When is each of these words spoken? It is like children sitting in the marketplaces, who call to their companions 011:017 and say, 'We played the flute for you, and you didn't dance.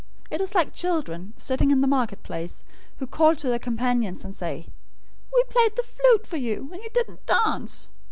It 0.31 0.41
is 0.41 0.55
like 0.55 0.73
children 0.73 1.33
sitting 1.37 1.69
in 1.69 1.81
the 1.81 1.85
marketplaces, 1.85 2.63
who 2.97 3.05
call 3.05 3.35
to 3.35 3.47
their 3.47 3.59
companions 3.59 4.21
011:017 4.21 4.25
and 4.25 4.33
say, 4.35 4.67
'We 5.31 5.43
played 5.51 5.75
the 5.75 5.83
flute 5.83 6.25
for 6.25 6.37
you, 6.37 6.71
and 6.73 6.81
you 6.83 6.89
didn't 6.91 7.23
dance. 7.27 7.87